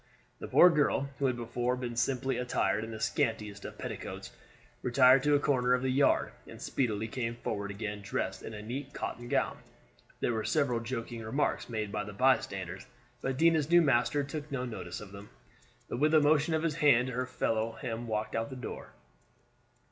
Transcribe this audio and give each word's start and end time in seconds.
The 0.39 0.47
poor 0.47 0.71
girl, 0.71 1.09
who 1.19 1.27
had 1.27 1.35
before 1.37 1.75
been 1.75 1.95
simply 1.95 2.35
attired 2.37 2.83
in 2.83 2.89
the 2.89 2.99
scantiest 2.99 3.63
of 3.65 3.77
petticoats, 3.77 4.31
retired 4.81 5.21
to 5.21 5.35
a 5.35 5.39
corner 5.39 5.75
of 5.75 5.83
the 5.83 5.91
yard, 5.91 6.31
and 6.47 6.59
speedily 6.59 7.07
came 7.07 7.35
forward 7.35 7.69
again 7.69 8.01
dressed 8.01 8.41
in 8.41 8.55
a 8.55 8.63
neat 8.63 8.95
cotton 8.95 9.27
gown. 9.27 9.59
There 10.19 10.33
were 10.33 10.43
several 10.43 10.79
joking 10.79 11.21
remarks 11.21 11.69
made 11.69 11.91
by 11.91 12.03
the 12.03 12.13
bystanders, 12.13 12.87
but 13.21 13.37
Dinah's 13.37 13.69
new 13.69 13.83
master 13.83 14.23
took 14.23 14.51
no 14.51 14.65
notice 14.65 15.01
of 15.01 15.11
them, 15.11 15.29
but 15.87 15.99
with 15.99 16.15
a 16.15 16.19
motion 16.19 16.55
of 16.55 16.63
his 16.63 16.77
hand 16.77 17.09
to 17.09 17.13
her 17.13 17.27
to 17.27 17.31
follow 17.31 17.73
him, 17.73 18.07
walked 18.07 18.35
out 18.35 18.45
of 18.51 18.59
the 18.59 18.67
yard. 18.67 18.89